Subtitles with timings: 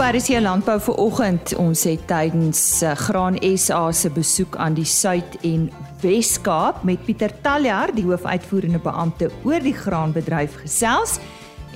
[0.00, 5.34] RC Landbou vir oggend, ons het tydens uh, Graan SA se besoek aan die Suid
[5.44, 5.66] en
[6.00, 11.18] Wes-Kaap met Pieter Taljaard, die hoofuitvoerende beampte oor die graanbedryf gesels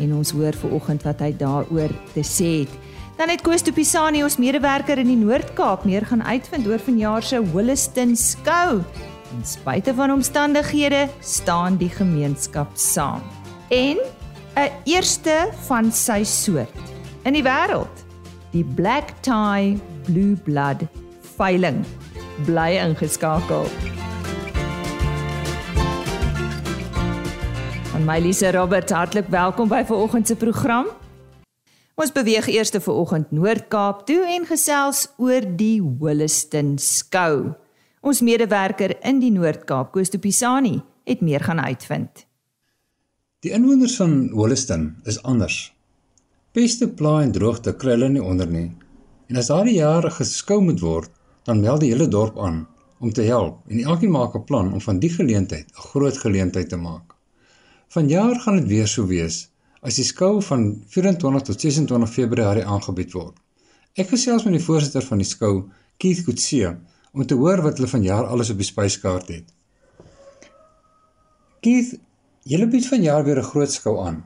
[0.00, 2.72] en ons hoor ver oggend wat hy daaroor te sê het.
[3.18, 7.42] Dan het Koos Tupisani ons medewerker in die Noord-Kaap meer gaan uitvind oor vanjaar se
[7.52, 8.80] Holliston skou.
[9.34, 13.20] En spite van omstandighede staan die gemeenskap saam.
[13.68, 14.00] En
[14.56, 16.92] 'n eerste van sy soort
[17.24, 18.03] in die wêreld,
[18.54, 20.86] die Black Tie Blue Blood
[21.34, 21.82] veiling.
[22.46, 23.66] Bly ingeskakel.
[27.94, 30.86] En my Lise Robert, hartlik welkom by vanoggend se program.
[31.98, 37.54] Ons beweeg eers te vanoggend Noord-Kaap toe en gesels oor die Holliston skou.
[38.06, 42.26] Ons medewerker in die Noord-Kaap, Koos de Pisani, het meer gaan uitvind.
[43.42, 45.73] Die inwoners van Holliston is anders.
[46.54, 48.68] Peste, pla en droogte kry hulle nie onder nie.
[49.26, 51.10] En as daardie jare geskou moet word,
[51.48, 52.60] dan meld die hele dorp aan
[53.02, 56.68] om te help en elkeen maak 'n plan om van die geleentheid 'n groot geleentheid
[56.68, 57.16] te maak.
[57.88, 59.50] Vanjaar gaan dit weer so wees
[59.82, 63.34] as die skou van 24 tot 26 Februarie aangebied word.
[63.94, 66.76] Ek gesels met die voorsitter van die skou, Keith Kutsie,
[67.12, 69.52] om te hoor wat hulle vanjaar alles op die spyskaart het.
[71.60, 71.98] Keith,
[72.44, 74.24] Julle bied vanjaar weer 'n groot skou aan.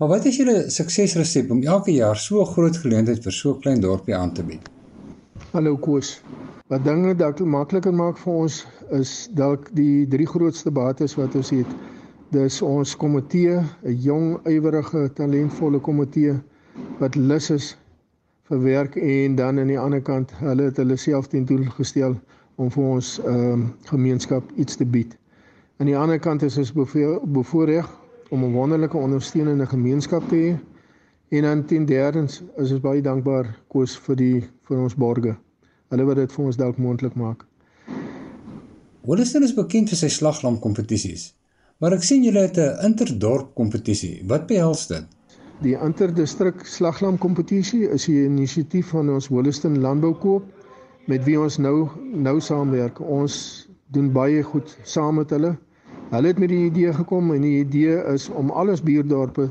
[0.00, 3.60] Maar wat is julle suksesresep om elke jaar so 'n groot geleentheid vir so 'n
[3.60, 4.70] klein dorpie aan te bied?
[5.52, 6.22] Hallo Koos.
[6.68, 11.50] Wat dinge dalk makliker maak vir ons is dalk die drie grootste bates wat ons
[11.50, 11.66] het.
[12.30, 16.40] Dis ons komitee, 'n jong, ywerige, talentvolle komitee
[16.98, 17.76] wat lus is
[18.48, 22.16] vir werk en dan aan die ander kant, hulle het hulle self teen doel gestel
[22.56, 25.16] om vir ons ehm um, gemeenskap iets te bied.
[25.76, 30.58] Aan die ander kant is ons bevoorreg om 'n wonderlike ondersteunende gemeenskap te hê.
[31.28, 35.36] En dan ten derdens is ons baie dankbaar koes vir die vir ons borgers.
[35.88, 37.46] Hulle wat dit vir ons dalk moontlik maak.
[39.06, 41.34] Holliston is bekend vir sy slaglam kompetisies.
[41.80, 44.22] Maar ek sien julle het 'n interdorp kompetisie.
[44.26, 45.04] Wat behels dit?
[45.62, 50.44] Die interdistrik slaglam kompetisie is 'n inisiatief van ons Holliston Landboukoop
[51.06, 53.00] met wie ons nou nou saamwerk.
[53.00, 55.56] Ons doen baie goed saam met hulle.
[56.10, 59.44] Hulle het met die idee gekom en die idee is om al ons buurdorpe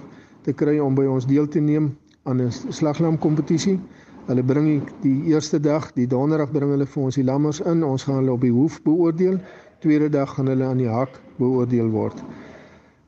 [0.44, 1.94] te kry om by ons deel te neem
[2.28, 3.80] aan 'n slaglam kompetisie.
[4.28, 7.84] Hulle bring die eerste dag, die donderdag bring hulle vir ons die lammers in.
[7.84, 9.40] Ons gaan hulle op die hoef beoordeel.
[9.80, 12.24] Tweede dag gaan hulle aan die hak beoordeel word.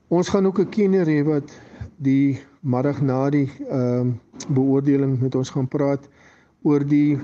[0.08, 1.52] Ons gaan ook 'n kenner hê wat
[1.98, 4.14] die middag na die ehm uh,
[4.48, 6.10] beoordeling met ons gaan praat
[6.64, 7.20] oor die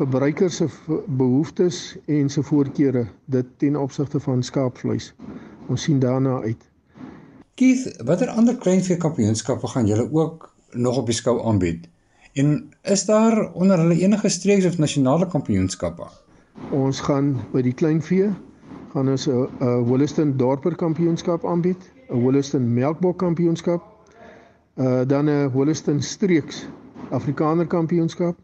[0.00, 0.66] verbruikers se
[1.06, 5.12] behoeftes en se voorkeure dit ten opsigte van skaapvleis.
[5.68, 6.62] Ons sien daarna uit.
[7.54, 11.88] Keith, watter ander kleinvee kampioenskappe gaan julle ook nog op die skou aanbied?
[12.32, 16.08] En is daar onder hulle enige streeks of nasionale kampioenskappe?
[16.72, 18.30] Ons gaan by die kleinvee
[18.94, 23.82] gaan ons 'n Holliston Dorper kampioenskap aanbied, 'n Holliston Melkbok kampioenskap,
[24.76, 26.68] uh dan 'n Holliston Streeks
[27.10, 28.38] Afrikaner kampioenskap,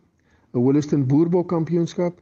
[0.56, 2.20] 'n Holliston Boerbok kampioenskap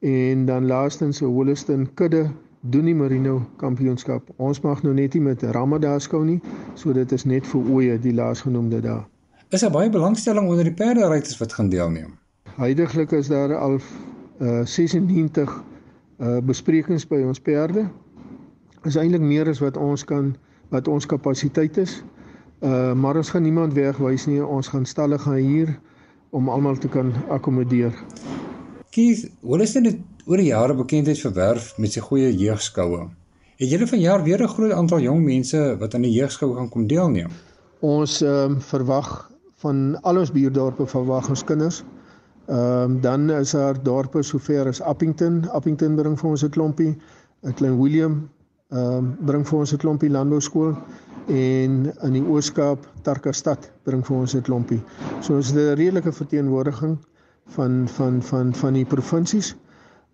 [0.00, 2.30] en dan laastens 'n Holliston Kudde
[2.60, 4.30] Doenie Marino Kampioenskap.
[4.36, 6.40] Ons mag nou net nie met Ramadan skou nie,
[6.74, 9.04] so dit is net vir oeye die laasgenoemde dae.
[9.54, 12.18] Is daar baie belangstelling onder die perderyters wat gaan deelneem?
[12.56, 13.78] Huidiglik is daar al
[14.40, 15.62] uh 96
[16.18, 17.86] uh besprekings by ons perde.
[18.84, 20.36] Is eintlik meer as wat ons kan
[20.68, 22.02] wat ons kapasiteit is.
[22.60, 24.44] Uh maar ons gaan niemand wegwys nie.
[24.44, 25.78] Ons gaan stalle gaan huur
[26.30, 27.94] om almal te kan akkommodeer.
[28.90, 29.28] Keith,
[29.60, 33.06] is dit oor die jare bekendheid verwerf met sy goeie jeugskoue.
[33.58, 36.86] Het julle vanjaar weer 'n groot aantal jong mense wat aan die jeugskou gaan kom
[36.86, 37.30] deelneem?
[37.80, 39.30] Ons ehm um, verwag
[39.62, 41.84] van al ons buurdorpe verwag ons kinders.
[42.46, 46.96] Ehm um, dan is daar dorpe sover as Appington, Appington bring vir ons 'n klompie,
[47.42, 48.28] 'n klein William
[48.70, 50.76] ehm um, bring vir ons 'n klompie landbou skool
[51.28, 54.80] en in die Ooskaap Tarkastad bring vir ons 'n klompie.
[55.20, 56.98] So ons het 'n redelike verteenwoordiging
[57.56, 59.56] van van van van die provinsies.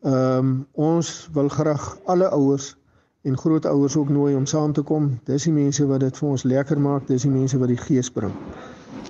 [0.02, 2.76] Ehm um, ons wil graag alle ouers
[3.22, 5.20] en grootouers ook nooi om saam te kom.
[5.24, 8.10] Dis die mense wat dit vir ons lekker maak, dis die mense wat die gees
[8.10, 8.32] bring.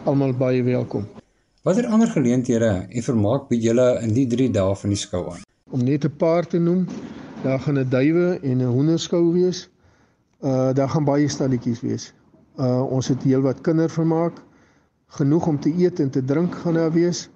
[0.05, 1.07] Almal baie welkom.
[1.63, 5.43] Watter ander geleenthede en vermaak bied julle in die 3 dae van die skou aan?
[5.71, 6.87] Om net 'n paar te noem,
[7.43, 9.69] daar gaan 'n duwe en 'n hoenderskou wees.
[10.45, 12.15] Uh daar gaan baie stalletjies wees.
[12.57, 14.43] Uh ons het heelwat kindervermaak,
[15.07, 17.31] genoeg om te eet en te drink gaan daar wees.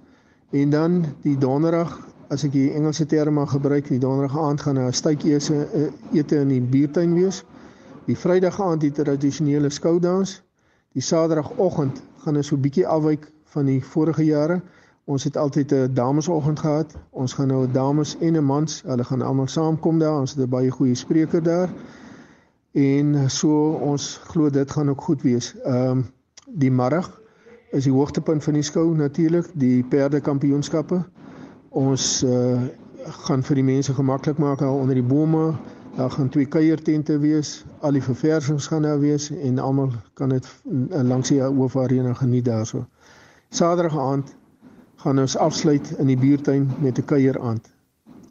[0.50, 4.78] En dan die donderdag as ek die Engelse term mag gebruik, die donderdag aand gaan
[4.78, 7.44] 'n stytjie eh, ete in die buurtuin wees.
[8.04, 10.42] Die Vrydag aand die tradisionele skoudans.
[10.92, 14.60] Die Saterdagoggend gaan ons so 'n bietjie afwyk van die vorige jare.
[15.04, 16.94] Ons het altyd 'n damesoggend gehad.
[17.10, 20.20] Ons gaan nou dames en 'n mans, hulle gaan almal saamkom daar.
[20.20, 21.68] Ons het 'n baie goeie spreker daar.
[22.72, 25.54] En so ons glo dit gaan ook goed wees.
[25.64, 26.06] Ehm um,
[26.48, 27.20] die middag
[27.70, 31.02] is die hoogtepunt van die skou natuurlik, die perdekampioenskappe.
[31.68, 32.60] Ons uh,
[33.24, 35.52] gaan vir die mense gemaklik maak daar onder die bome.
[35.96, 37.64] Daar gaan twee kuiertente wees.
[37.80, 40.48] Al die verversings gaan daar wees en almal kan dit
[40.88, 42.86] langs die hoofarena geniet daarso.
[43.50, 44.34] Saterdag aand
[44.96, 47.68] gaan ons afsluit in die buurtuin met 'n kuieraand.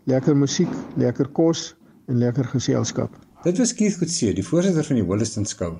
[0.03, 1.75] Lekker musiek, lekker kos
[2.05, 3.26] en lekker geselskap.
[3.43, 5.75] Dit was Keith Kutse, die voorsitter van die Wollaston skou.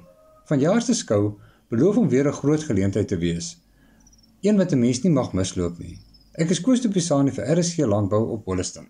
[0.46, 1.40] Vanjaar se skou
[1.74, 3.58] beloof om weer 'n groot geleentheid te wees.
[4.42, 5.98] Een wat 'n mens nie mag misloop nie.
[6.34, 8.90] Ek is Koos de Pisani vir RSG Landbou op Wollaston.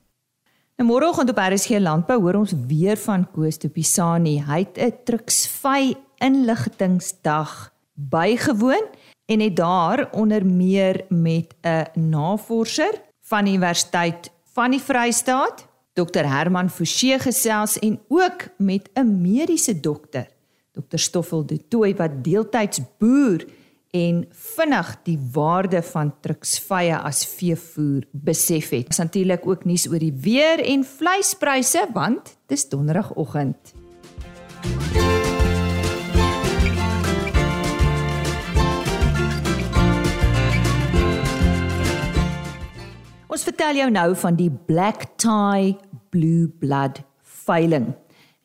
[0.78, 4.44] Nou môreoggend op RSG Landbou hoor ons weer van Koos de Pisani.
[4.44, 8.86] Hy het 'n Truxvy inligtingsdag bygewoon
[9.26, 15.67] en het daar onder meer met 'n navorser van die Universiteit van die Vrystaat,
[15.98, 20.28] Dr Herman Forsie gesels en ook met 'n mediese dokter,
[20.72, 23.46] Dr Stoffel De Tooy wat deeltyds boer
[23.92, 28.88] en vinnig die waarde van truksvye as veevoer besef het.
[28.88, 33.77] Ons natuurlik ook nuus oor die weer en vleispryse want dis donderdagoggend.
[43.38, 45.76] Ons vertel jou nou van die Black Tie
[46.10, 47.04] Blue Blood
[47.46, 47.92] veiling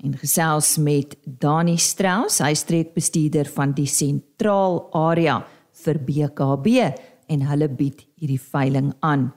[0.04, 5.38] en gesels met Dani Strauss, hy streekbestuurder van die sentraal area
[5.86, 6.84] vir BKB
[7.32, 9.30] en hulle bied hierdie veiling aan.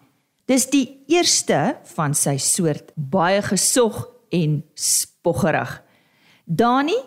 [0.44, 5.78] Dis die eerste van sy soort, baie gesog en spoggerig.
[6.44, 7.00] Dani,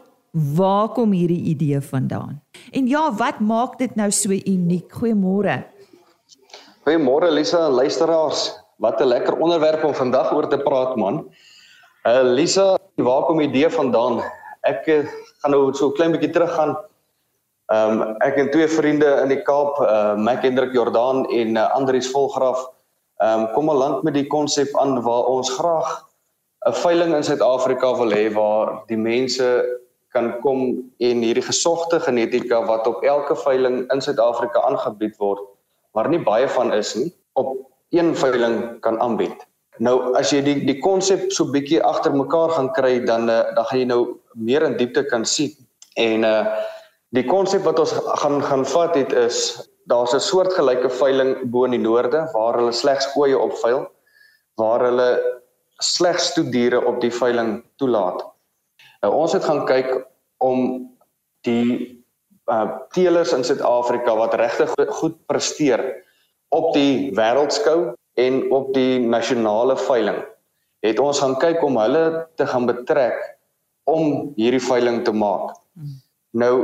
[0.56, 2.40] waar kom hierdie idee vandaan?
[2.72, 4.88] En ja, wat maak dit nou so uniek?
[4.88, 5.66] Goeiemôre.
[6.88, 8.56] Goeiemôre Lisa luisteraars.
[8.80, 11.28] Wat 'n lekker onderwerp om vandag oor te praat man.
[12.08, 14.24] Uh Lisa, waar kom die idee vandaan?
[14.64, 15.04] Ek uh,
[15.40, 16.72] gaan nou so 'n klein bietjie teruggaan.
[17.68, 21.68] Ehm um, ek en twee vriende in die Kaap, uh Mac Hendrik Jordaan en uh,
[21.76, 22.64] Andrius Volgraaf,
[23.20, 26.08] ehm um, kom al lank met die konsep aan waar ons graag
[26.72, 29.44] 'n veiling in Suid-Afrika wil hê waar die mense
[30.08, 35.57] kan kom en hierdie gesogte genetika wat op elke veiling in Suid-Afrika aangebied word,
[35.94, 37.54] maar nie baie van is nie, op
[37.90, 39.46] een veiling kan aanbied.
[39.78, 43.64] Nou as jy die die konsep so bietjie agter mekaar gaan kry dan uh, dan
[43.70, 44.02] gaan jy nou
[44.34, 45.54] meer in diepte kan sien.
[45.96, 46.44] En uh
[47.16, 49.38] die konsep wat ons gaan gaan vat het is
[49.88, 53.86] daar's 'n soortgelyke veiling bo in die noorde waar hulle slegs koeie opveil
[54.60, 55.08] waar hulle
[55.78, 58.20] slegs toediere op die veiling toelaat.
[59.02, 60.06] Nou ons het gaan kyk
[60.38, 60.90] om
[61.46, 61.97] die
[62.48, 65.82] uh teelers in Suid-Afrika wat regtig goed presteer
[66.48, 70.22] op die wêreldskou en op die nasionale veiling
[70.86, 73.18] het ons gaan kyk om hulle te gaan betrek
[73.88, 75.56] om hierdie veiling te maak.
[75.74, 75.96] Mm.
[76.38, 76.54] Nou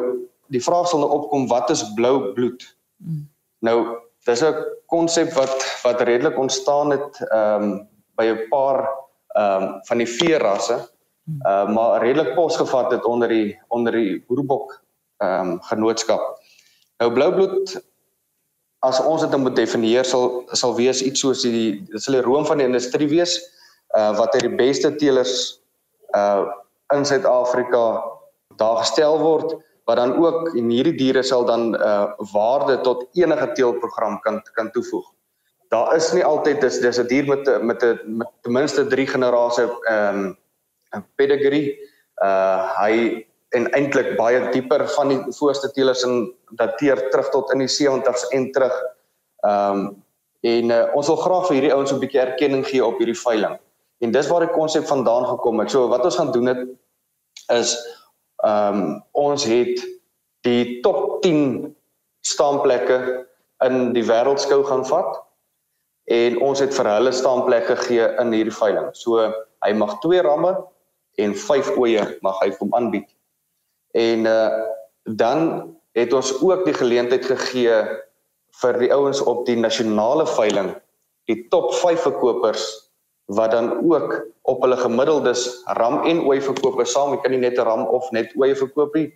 [0.53, 2.67] die vraag sal nou opkom wat is blou bloed?
[3.03, 3.25] Mm.
[3.65, 3.79] Nou
[4.27, 4.55] dis 'n
[4.87, 8.89] konsep wat wat redelik ontstaan het ehm um, by 'n paar
[9.35, 10.77] ehm um, van die veerasse
[11.25, 11.41] mm.
[11.47, 14.84] uh, maar redelik posgevat het onder die onder die boerbok
[15.23, 16.23] ehm um, genootskap.
[16.99, 17.77] Nou blou bloed
[18.85, 22.47] as ons dit moet definieer sal sal wees iets soos die dit sal die room
[22.49, 23.39] van die industrie wees
[23.99, 25.35] uh wat uit die beste teelers
[26.19, 26.45] uh
[26.95, 27.85] in Suid-Afrika
[28.61, 29.57] daar gestel word
[29.89, 34.71] wat dan ook en hierdie diere sal dan uh waarde tot enige teelprogram kan kan
[34.77, 35.07] toevoeg.
[35.73, 39.69] Daar is nie altyd dis dis 'n dier met met 'n ten minste 3 generasie
[39.91, 40.37] ehm
[40.95, 41.79] um, pedigree.
[42.23, 46.27] Uh hy en eintlik baie dieper van die voorste teelers in
[46.59, 48.81] dateer terug tot in die 70s en terug.
[49.47, 49.85] Ehm um,
[50.45, 53.55] en uh, ons wil graag vir hierdie ouens 'n bietjie erkenning gee op hierdie veiling.
[54.05, 55.71] En dis waar die konsep vandaan gekom het.
[55.71, 56.69] So wat ons gaan doen het
[57.53, 57.73] is
[58.45, 59.81] ehm um, ons het
[60.45, 61.73] die top 10
[62.21, 63.27] staanplekke
[63.65, 65.23] in die wêreldskou gaan vat
[66.13, 68.91] en ons het vir hulle staanplekke gegee in hierdie veiling.
[68.93, 69.25] So
[69.65, 70.53] hy mag 2 ramme
[71.17, 73.09] en 5 oeye mag hy kom aanbied.
[73.95, 74.49] En uh
[75.05, 77.75] dan het ons ook die geleentheid gegee
[78.61, 80.71] vir die ouens op die nasionale veiling,
[81.29, 82.65] die top 5 verkopers
[83.33, 84.17] wat dan ook
[84.49, 85.45] op hulle gemiddeldes
[85.79, 89.07] ram en ooi verkopers saam, jy kan nie net ram of net ooi verkoop nie.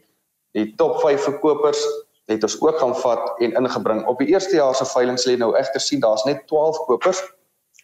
[0.56, 1.80] Die top 5 verkopers
[2.28, 4.04] het ons ook gaan vat en ingebring.
[4.08, 7.20] Op die eerste jaar se veiling sê nou egter sien daar's net 12 kopers,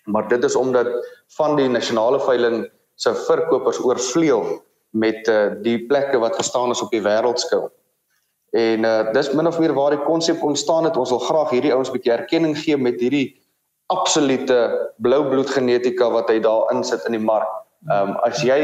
[0.04, 0.88] maar dit is omdat
[1.36, 2.64] van die nasionale veiling
[3.00, 4.60] se verkopers oorvleuel
[4.94, 7.66] met uh, die plekke wat gestaan is op die wêreldskou.
[8.54, 10.96] En uh dis min of meer waar die konsep ontstaan het.
[10.96, 13.34] Ons wil graag hierdie ouens 'n bietjie erkenning gee met hierdie
[13.90, 14.58] absolute
[15.02, 17.50] bloubloed genetika wat hy daar insit in die mark.
[17.90, 18.60] Ehm um, as jy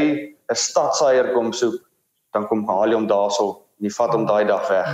[0.49, 1.75] 'n stadsaier kom soek,
[2.33, 3.47] dan kom haal jy hom daarso
[3.79, 4.89] en jy vat hom daai dag weg.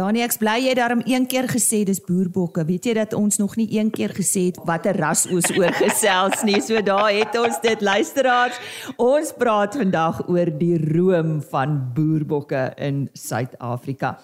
[0.00, 2.62] Danie, ek bly jy daarom een keer gesê dis boerbokke.
[2.64, 6.60] Weet jy dat ons nog nie een keer gesê het watter ras ons oorgesels nie.
[6.64, 8.56] So daar het ons dit luisteraars.
[8.96, 14.14] Ons praat vandag oor die room van boerbokke in Suid-Afrika.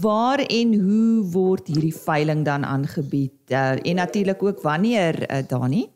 [0.00, 3.36] Waar en hoe word hierdie veiling dan aangebied?
[3.52, 5.90] Uh, en natuurlik ook wanneer, uh, Danie?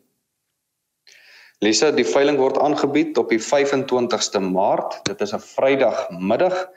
[1.65, 5.01] Lisa, die veiling word aangebied op die 25ste Maart.
[5.09, 6.69] Dit is 'n Vrydagmiddag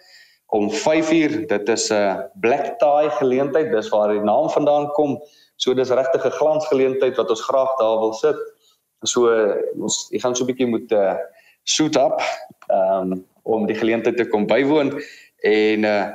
[0.53, 1.47] om 5uur.
[1.49, 3.71] Dit is 'n black tie geleentheid.
[3.73, 5.23] Dis waar die naam vandaan kom.
[5.57, 8.37] So dis regtig 'n glansgeleentheid wat ons graag daar wil sit.
[9.03, 9.29] So
[9.81, 11.17] ons ek gaan so 'n bietjie moet uh
[11.65, 12.21] suit up
[12.69, 15.01] um om die geleentheid te kom bywoon
[15.43, 16.11] en uh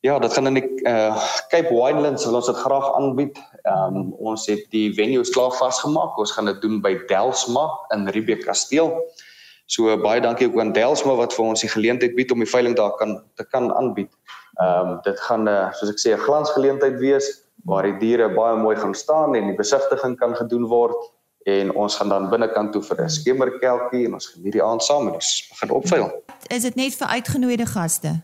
[0.00, 1.16] ja, dit gaan in die uh
[1.48, 3.38] Cape Winelands wil ons dit graag aanbied.
[3.64, 6.18] Um ons het die venues klaar vasgemaak.
[6.18, 8.92] Ons gaan dit doen by Delsma in Riebeeck Kasteel.
[9.66, 12.76] So baie dankie ook aan Delsma wat vir ons die geleentheid bied om die veiling
[12.76, 14.12] daar kan te kan aanbied.
[14.60, 17.30] Ehm um, dit gaan uh, soos ek sê 'n glansgeleentheid wees
[17.64, 20.98] waar die diere baie mooi gaan staan en die besigtiging kan gedoen word
[21.44, 25.08] en ons gaan dan binnekant toe vir 'n skemerkelkie en ons gaan hierdie aand saam
[25.08, 26.10] en ons begin opveil.
[26.48, 28.20] Is dit net vir uitgenooide gaste?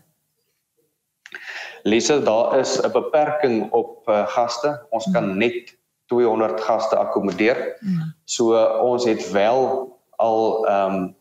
[1.83, 4.85] Lisa, daar is 'n beperking op uh, gaste.
[4.89, 5.37] Ons kan hmm.
[5.37, 5.77] net
[6.07, 7.75] 200 gaste akkommodeer.
[7.79, 8.13] Hmm.
[8.25, 11.17] So uh, ons het wel al ehm um,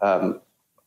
[0.00, 0.38] ehm um,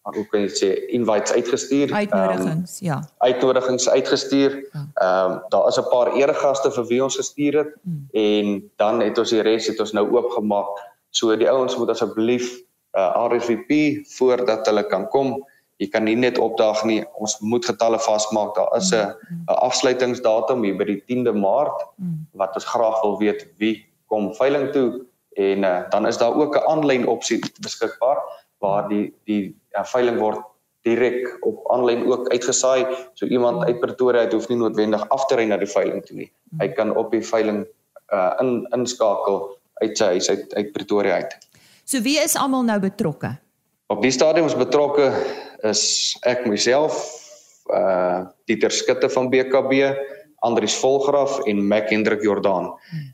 [0.03, 2.97] hoe kan jy sê invites uitgestuur uitnodigings um, ja.
[3.23, 4.81] uitnodigings uitgestuur ja.
[4.93, 7.71] ehm um, daar is 'n paar eregaste vir wie ons gestuur het.
[7.83, 8.07] Hmm.
[8.11, 10.67] en dan het ons die res het ons nou oopgemaak.
[11.09, 12.59] So die ouens moet asseblief
[12.97, 15.45] uh, RSVP voordat hulle kan kom.
[15.77, 17.03] Jy kan nie net opdaag nie.
[17.17, 18.55] Ons moet getalle vasmaak.
[18.55, 19.43] Daar is 'n hmm.
[19.45, 22.27] afsluitingsdatum hier by die 10de Maart hmm.
[22.33, 25.05] wat ons graag wil weet wie kom veiling toe.
[25.33, 28.17] En uh, dan is daar ook 'n aanlyn opsie beskikbaar
[28.63, 30.41] waar die die ja, veiling word
[30.87, 32.85] direk op aanlyn ook uitgesaai.
[33.19, 36.17] So iemand uit Pretoria het hoef nie noodwendig af te ry na die veiling toe
[36.23, 36.29] nie.
[36.59, 37.63] Hy kan op die veiling
[38.13, 39.39] uh in inskakel
[39.81, 41.37] uit sy huis uit uit Pretoria uit.
[41.83, 43.35] So wie is almal nou betrokke?
[43.91, 45.09] Op die stadium is betrokke
[45.67, 45.83] is
[46.27, 46.99] ek myself
[47.71, 49.95] uh Dieter Skutte van BKB,
[50.43, 52.73] Andries Volgraf en Mac Hendrik Jordaan.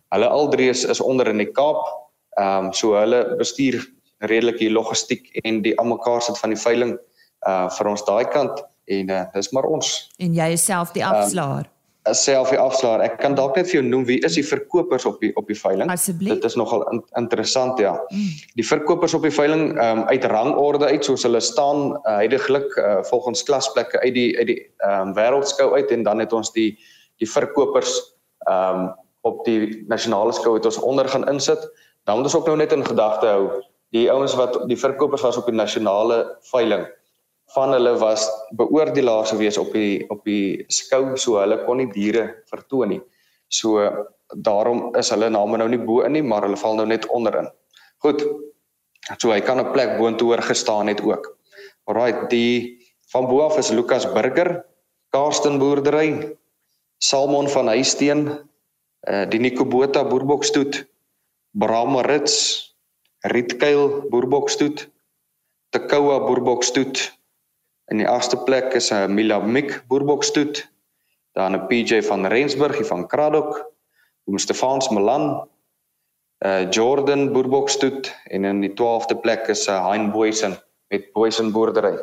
[0.10, 1.86] Hulle al drie is, is onder in die Kaap.
[2.39, 3.84] Ehm um, so hulle bestuur
[4.28, 6.98] redelik die logistiek en die almekaar sit van die veiling
[7.48, 9.92] uh vir ons daai kant en uh, dis maar ons.
[10.20, 11.68] En jy is self die afslaer.
[11.70, 13.04] Um, self die afslaer.
[13.06, 15.58] Ek kan dalk net vir jou noem wie is die verkopers op die op die
[15.58, 15.92] veiling.
[15.94, 16.40] Asseblief.
[16.40, 17.94] Dit is nogal in, interessant ja.
[18.10, 18.30] Mm.
[18.58, 23.00] Die verkopers op die veiling um uit rangorde uit soos hulle staan uh, heidaglik uh,
[23.12, 26.72] volgens klasplekke uit die uit die um wêreldskou uit en dan het ons die
[27.22, 28.00] die verkopers
[28.50, 28.90] um
[29.28, 31.60] op die nasionale skou het ons onder gaan insit.
[32.08, 33.60] Dan moet ons ook nou net in gedagte hou
[33.96, 36.86] die ouens wat die verkopers was op die nasionale veiling
[37.55, 38.27] van hulle was
[38.58, 43.01] beoordelaars gewees op die op die skou so hulle kon nie diere vertoon nie.
[43.50, 43.81] So
[44.46, 47.50] daarom is hulle name nou nie bo in nie, maar hulle val nou net onderin.
[48.05, 48.22] Goed.
[49.17, 51.38] So hy kan 'n plek boontoe hoor gestaan het ook.
[51.86, 52.77] Alraai, die
[53.12, 54.65] van bo af is Lukas Burger,
[55.10, 56.38] Karsten boerdery,
[57.00, 58.27] Salmon van Huisteen,
[59.08, 60.86] uh die Nikobota boerbokstoet,
[61.51, 62.69] Brahma Rits,
[63.28, 64.86] Rietkuil boerbokstoet,
[65.76, 67.02] Tekoua boerbokstoet.
[67.92, 70.64] In die agste plek is 'n Milamik boerbokstoet,
[71.36, 73.74] dan 'n PJ van Rensburg hier van Kraddock,
[74.24, 75.50] Oom Stefans Milan,
[76.46, 80.56] uh, Jordan boerbokstoet en in die 12de plek is 'n uh, Hein Boysen
[80.88, 82.00] met Boysen boerdery.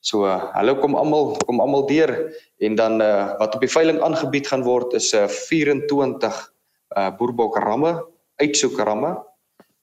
[0.00, 4.00] So uh, hulle kom almal kom almal deur en dan uh, wat op die veiling
[4.00, 6.52] aangebied gaan word is 'n uh, 24
[6.96, 8.04] uh, boerbok ramme,
[8.36, 9.24] uitsoek ramme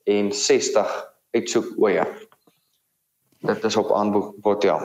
[0.04, 2.06] en 60 uitsoek oeye.
[3.42, 4.78] Dit is op aanbod ja.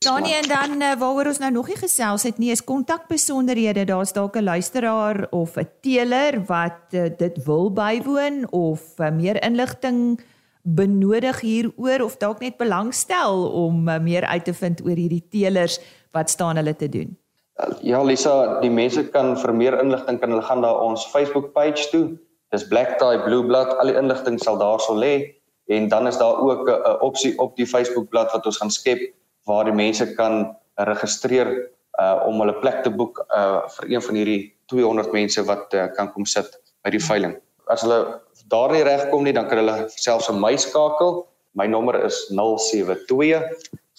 [0.00, 3.84] Danie en dan uh, waaroor ons nou nog nie gesels het nie is kontakbesonderhede.
[3.84, 9.42] Daar's dalk 'n luisteraar of 'n teeler wat uh, dit wil bywoon of uh, meer
[9.42, 10.20] inligting
[10.62, 15.80] benodig hieroor of dalk net belangstel om meer uit te vind oor hierdie teelers
[16.10, 17.18] wat staan hulle te doen.
[17.82, 21.88] Ja Lisa, die mense kan vir meer inligting kan hulle gaan na ons Facebook page
[21.90, 22.16] toe
[22.50, 25.14] dis black tie blue blood al die inligting sal daarso lê
[25.70, 29.00] en dan is daar ook 'n opsie op die Facebook bladsy wat ons gaan skep
[29.46, 34.14] waar die mense kan registreer uh om hulle plek te boek uh vir een van
[34.14, 37.34] hierdie 200 mense wat uh, kan kom sit by die veiling.
[37.70, 41.26] As hulle daar nie regkom nie, dan kan hulle selfs 'n my skakel.
[41.54, 43.42] My nommer is 072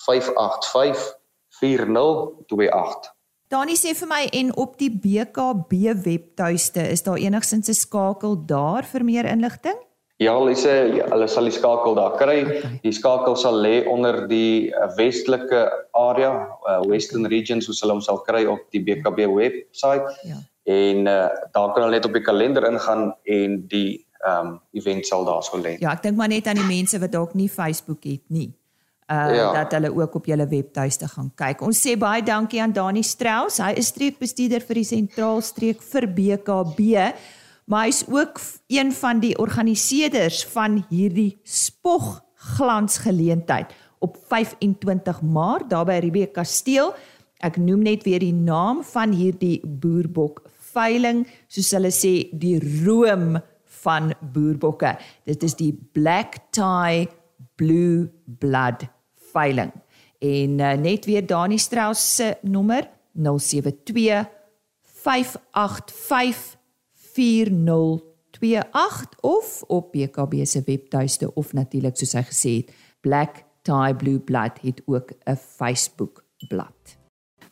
[0.08, 1.20] 585
[1.60, 3.12] 4028.
[3.52, 8.86] Dani sê vir my en op die BKB webtuiste is daar enigsins 'n skakel daar
[8.88, 9.76] vir meer inligting?
[10.18, 12.46] Ja, hulle sê hulle sal die skakel daar kry.
[12.46, 12.80] Okay.
[12.84, 16.32] Die skakel sal lê onder die uh, westelike area,
[16.64, 17.36] uh, Western okay.
[17.36, 20.16] Region soos hulle hom sal kry op die BKB webwerf.
[20.24, 20.40] Ja.
[20.64, 25.06] En uh, daar kan hulle net op die kalender ingaan en die ehm um, event
[25.06, 25.76] sal daar sou lê.
[25.80, 28.54] Ja, ek dink maar net aan die mense wat dalk nie Facebook het nie
[29.12, 29.52] uh ja.
[29.54, 31.62] dat hulle ook op julle webtuiste gaan kyk.
[31.68, 33.60] Ons sê baie dankie aan Dani Strauss.
[33.60, 37.12] Hy is streekbestuurder vir die sentraalstreek vir BKB,
[37.68, 38.40] maar hy's ook
[38.72, 42.22] een van die organiseerders van hierdie spog
[42.56, 46.94] glansgeleentheid op 25 Maart daar by Riebeek Kasteel.
[47.44, 53.36] Ek noem net weer die naam van hierdie boerbok veiling, soos hulle sê, die room
[53.84, 54.96] van boerbokke.
[55.28, 57.10] Dit is die Black Tie
[57.60, 58.08] Blue
[58.40, 58.88] Blood
[59.32, 59.72] veiling.
[60.20, 64.30] En uh, net weer Dani Strauss se nommer 072
[64.84, 66.58] 585
[66.94, 72.72] 4028 of op BKB se webtuiste of natuurlik soos hy gesê het
[73.02, 76.98] Black Tie Blue Blood het ook 'n Facebook bladsy.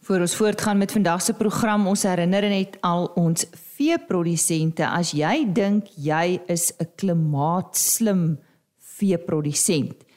[0.01, 5.53] Voor ons voortgaan met vandag se program, ons herinner net al ons veeprodusente as jy
[5.53, 8.39] dink jy is 'n klimaatslim
[8.77, 10.08] veeprodusent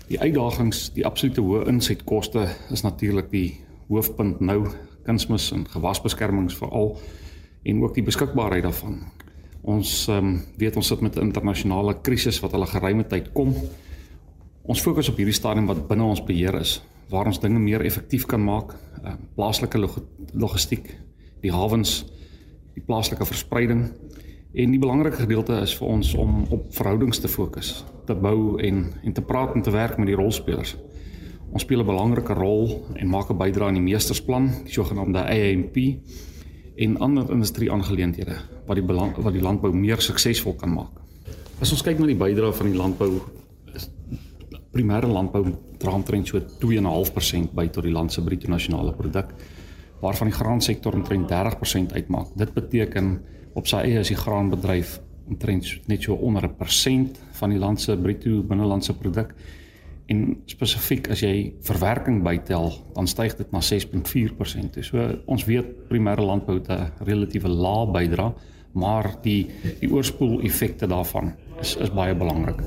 [0.07, 4.67] Die uitdagings, die absolute hoë insetkoste is natuurlik die hoofpunt nou
[5.03, 6.97] kunsmis en gewasbeskermings veral
[7.63, 8.99] en ook die beskikbaarheid daarvan.
[9.63, 13.31] Ons ehm um, weet ons sit met 'n internasionale krisis wat al 'n geruime tyd
[13.33, 13.55] kom.
[14.63, 18.25] Ons fokus op hierdie stadium wat binne ons beheer is, waar ons dinge meer effektief
[18.25, 19.99] kan maak, uh, plaaslike log
[20.33, 20.97] logistiek,
[21.41, 22.05] die hawens,
[22.73, 23.91] die plaaslike verspreiding
[24.53, 28.93] en die belangrike gedeelte is vir ons om op verhoudings te fokus, te bou en
[29.03, 30.75] en te praat en te werk met die rolspelers.
[31.53, 35.77] Ons speel 'n belangrike rol en maak 'n bydrae aan die meestersplan, die sogenaamde AAMP
[36.75, 38.35] en ander industrie-aangeleenthede
[38.65, 40.97] wat die belang, wat die landbou meer suksesvol kan maak.
[41.61, 43.21] As ons kyk na die bydrae van die landbou
[43.75, 43.89] is
[44.73, 45.45] primêre landbou
[45.77, 49.33] dra omtrent so 2.5% by tot die land se bruto nasionale produk
[50.01, 52.27] waarvan die graansektor omtrent 30% uitmaak.
[52.35, 53.21] Dit beteken
[53.53, 57.81] op sy eie is die graanbedryf omtrent net so onder 'n persent van die land
[57.81, 59.35] se bruto binnelandse produk
[60.11, 64.81] en spesifiek as jy verwerking bytel, dan styg dit na 6.4%.
[64.83, 68.33] So ons weet primêre landbou het 'n relatiewe lae bydra,
[68.73, 72.61] maar die die oorspoel effekte daarvan is is baie belangrik.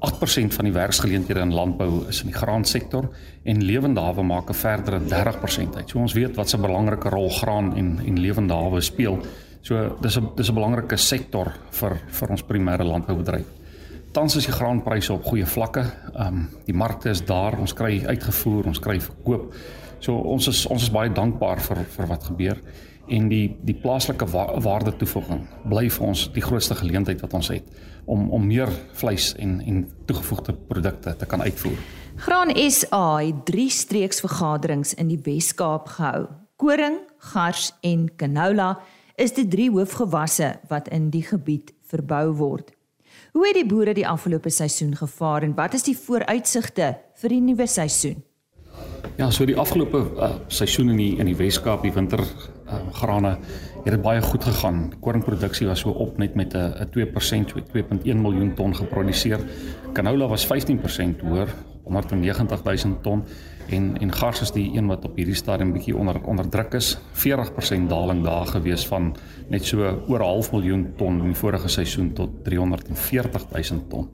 [0.00, 3.10] 8% van die werksgeleenthede in landbou is in die graansektor
[3.44, 5.88] en lewende hawe maak 'n verdere 30% uit.
[5.90, 9.18] So ons weet wat 'n belangrike rol graan en en lewende hawe speel.
[9.62, 13.57] So dis 'n dis 'n belangrike sektor vir vir ons primêre landboubedryf
[14.12, 15.84] tans is die graanpryse op goeie vlakke.
[16.14, 19.54] Ehm um, die markte is daar, ons kry uitgevoer, ons kry verkoop.
[20.00, 22.62] So ons is ons is baie dankbaar vir vir wat gebeur
[23.08, 27.48] en die die plaaslike wa waarde toevoeging bly vir ons die grootste geleentheid wat ons
[27.52, 27.70] het
[28.04, 31.78] om om meer vleis en en toegevoegde produkte te kan uitvoer.
[32.16, 36.26] Graan SA het drie streeksvergaderings in die Wes-Kaap gehou.
[36.56, 38.78] Koring, gars en canola
[39.16, 42.77] is die drie hoofgewasse wat in die gebied verbou word.
[43.32, 47.40] Hoe het die boere die afgelope seisoen gevaar en wat is die vooruitsigte vir die
[47.40, 48.22] nuwe seisoen?
[49.18, 53.32] Ja, so die afgelope uh, seisoen in die in die Wes-Kaap, die winter uh, grane,
[53.84, 54.92] het dit baie goed gegaan.
[55.02, 59.40] Koringproduksie was so op net met 'n 2%, so 2.1 miljoen ton geproduseer.
[59.92, 61.48] Canola was 15% hoër,
[61.84, 63.24] 190 000 ton
[63.68, 66.96] en en gars is die een wat op hierdie stadium bietjie onder onder druk is.
[67.12, 69.14] 40% daling daar gewees van
[69.48, 69.78] net so
[70.08, 74.08] oor 'n half miljoen ton in die vorige seisoen tot 340 000 ton.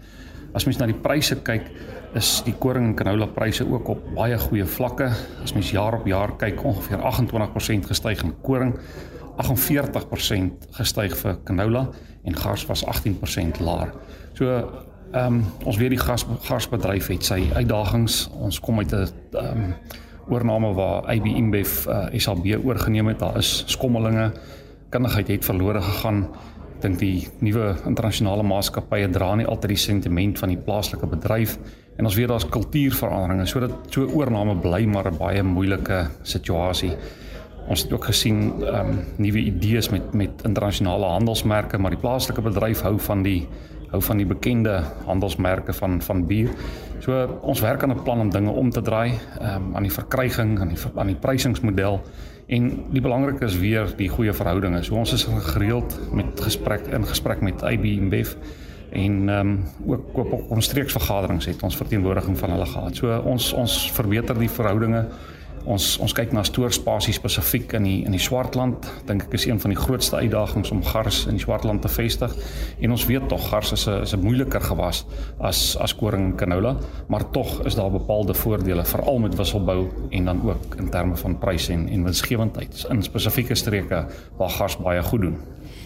[0.55, 1.71] As mens na die pryse kyk,
[2.15, 5.11] is die koring en canola pryse ook op baie goeie vlakke.
[5.43, 8.79] As mens jaar op jaar kyk, ongeveer 28% gestyg in koring,
[9.43, 11.89] 48% gestyg vir canola
[12.25, 13.93] en gars was 18% laer.
[14.39, 14.71] So
[15.15, 18.25] Ehm um, ons weet die gas gasbedryf het sy uitdagings.
[18.43, 19.75] Ons kom uit 'n ehm um,
[20.29, 23.19] oorname waar AB InBev uh, eh, SAB oorgeneem het.
[23.19, 24.33] Daar is skommelinge.
[24.89, 26.27] Kundigheid het verlore gegaan.
[26.75, 31.59] Ek dink die nuwe internasionale maatskappye dra nie altyd die sentiment van die plaaslike bedryf
[31.97, 33.47] en ons weet daar's kultuurveranderinge.
[33.47, 36.91] So dat so oorname bly maar 'n baie moeilike situasie.
[37.69, 42.41] Ons het ook gesien ehm um, nuwe idees met met internasionale handelsmerke, maar die plaaslike
[42.41, 43.47] bedryf hou van die
[43.95, 46.51] hou van die bekende handelsmerke van van bier.
[47.05, 50.61] So ons werk aan 'n plan om dinge om te draai, um, aan die verkryging,
[50.61, 52.01] aan die aan die prysingsmodel
[52.47, 54.83] en die belangrike is weer die goeie verhoudinge.
[54.83, 58.35] So ons is gereeld met gesprek in gesprek met IB InBev
[58.93, 62.97] en ehm um, ook ook op ons streeksvergaderings het ons verteenwoordiging van hulle gehad.
[62.97, 65.07] So ons ons verbeter die verhoudinge
[65.65, 68.85] Ons ons kyk na stoorspasie spesifiek in die in die Swartland.
[69.09, 72.35] Dink ek is een van die grootste uitdagings om gars in die Swartland te vestig.
[72.85, 75.07] En ons weet tog gars is 'n is 'n moeiliker gewas
[75.41, 76.77] as as koring en canola,
[77.09, 81.39] maar tog is daar bepaalde voordele veral met wisselbou en dan ook in terme van
[81.39, 85.39] pryse en en winsgewendheid in spesifieke streke waar gars baie goed doen.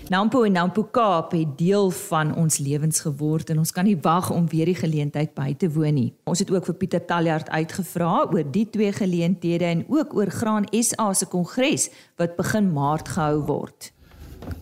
[0.09, 4.31] Nampo en Nampo Kaap het deel van ons lewens geword en ons kan nie wag
[4.33, 6.15] om weer die geleentheid by te woon nie.
[6.25, 10.65] Ons het ook vir Pieter Taljaard uitgevra oor die twee geleenthede en ook oor Graan
[10.73, 13.91] SA se kongres wat begin Maart gehou word.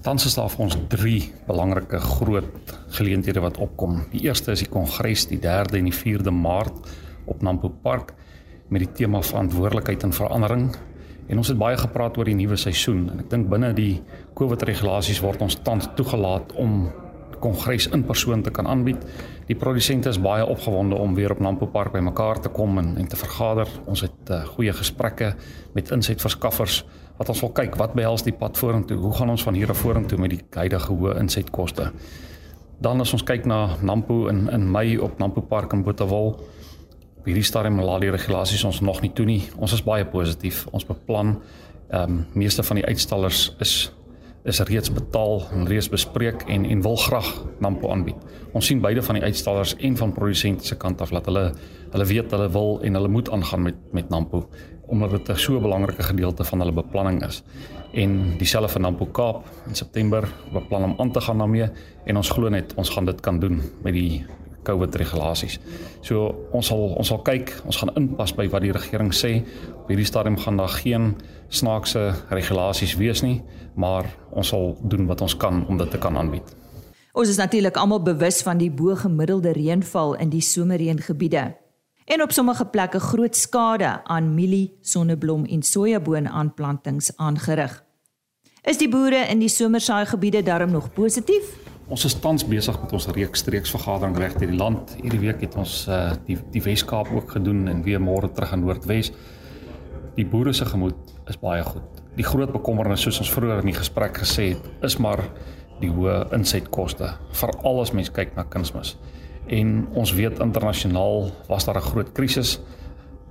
[0.03, 1.15] Tans is daar vir ons 3
[1.47, 4.01] belangrike groot geleenthede wat opkom.
[4.11, 6.91] Die eerste is die kongres die 3de en die 4de Maart
[7.31, 8.17] op Nampo Park
[8.67, 10.69] met die tema verantwoordelikheid en verandering
[11.27, 14.03] En ons het baie gepraat oor die nuwe seisoen en ek dink binne die
[14.39, 16.87] COVID regulasies word ons tans toegelaat om
[17.41, 19.03] kongres in persoon te kan aanbied.
[19.47, 23.09] Die produsente is baie opgewonde om weer op Nampo Park bymekaar te kom en en
[23.09, 23.69] te vergader.
[23.87, 25.35] Ons het uh, goeie gesprekke
[25.75, 26.85] met insetverskaffers
[27.17, 28.99] wat ons wil kyk wat behels die pad vorentoe.
[29.01, 31.91] Hoe gaan ons van hier af vorentoe met die huidige hoë insetkoste?
[32.83, 36.37] Dan as ons kyk na Nampo in in Mei op Nampo Park in Botawil
[37.27, 39.43] hierdie stadium laat die regulasies ons nog nie toe nie.
[39.59, 40.67] Ons is baie positief.
[40.73, 41.37] Ons beplan
[41.87, 43.93] ehm um, meeste van die uitstallers is
[44.47, 48.17] is reeds betaal en reeds bespreek en en wil graag Nampo aanbied.
[48.55, 51.53] Ons sien beide van die uitstallers en van produsente se kant af dat hulle
[51.93, 54.47] hulle weet hulle wil en hulle moet aangaan met met Nampo
[54.87, 57.43] omdat dit 'n so belangrike gedeelte van hulle beplanning is.
[57.93, 61.71] En dieselfde vir Nampo Kaap in September beplan om aan te gaan daarmee
[62.05, 64.25] en ons glo net ons gaan dit kan doen met die
[64.67, 65.59] COVID regulasies.
[66.03, 69.39] So ons sal ons sal kyk, ons gaan inpas by wat die regering sê.
[69.85, 71.15] Op hierdie stadium gaan daar geen
[71.49, 73.41] snaakse regulasies wees nie,
[73.75, 76.57] maar ons sal doen wat ons kan om dit te kan aanbied.
[77.17, 81.47] Ons is natuurlik almal bewus van die bo gemiddelde reënval in die somerreëngebiede.
[82.07, 87.83] En op sommige plekke groot skade aan mielie, sonneblom en sojaboon aanplantings aangerig.
[88.63, 91.66] Is die boere in die somersaai gebiede darm nog positief?
[91.87, 94.96] Ons is tans besig met ons reeks streeksvergadering reg deur die land.
[94.99, 98.64] Hierdie week het ons uh die die Wes-Kaap ook gedoen en weer môre terug in
[98.64, 99.12] Noordwes.
[100.16, 102.01] Die boere se gemoed is baie goed.
[102.18, 105.22] Die groot bekommernis soos ons vroeër in die gesprek gesê het, is maar
[105.79, 108.96] die hoë insetkoste, veral as mens kyk na kunsmis.
[109.46, 112.59] En ons weet internasionaal was daar 'n groot krisis.